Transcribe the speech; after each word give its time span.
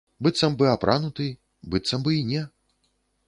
Быццам 0.27 0.55
бы 0.61 0.65
апрануты, 0.69 1.27
быццам 1.75 2.05
бы 2.07 2.17
і 2.21 2.27
не. 2.31 2.41